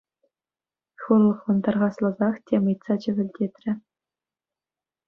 Хурлӑхлӑн 1.01 1.57
тархасласах 1.63 2.35
тем 2.47 2.63
ыйтса 2.71 2.93
чӗвӗлтетрӗ. 3.01 3.71